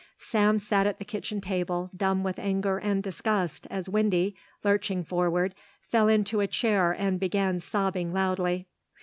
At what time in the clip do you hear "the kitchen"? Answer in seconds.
0.97-1.41